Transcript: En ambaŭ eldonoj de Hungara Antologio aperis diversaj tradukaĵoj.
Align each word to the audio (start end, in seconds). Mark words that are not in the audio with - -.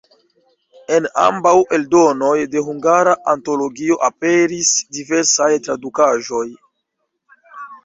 En 0.95 1.07
ambaŭ 1.23 1.51
eldonoj 1.77 2.37
de 2.55 2.63
Hungara 2.71 3.13
Antologio 3.35 3.99
aperis 4.09 4.73
diversaj 4.99 5.53
tradukaĵoj. 5.69 6.45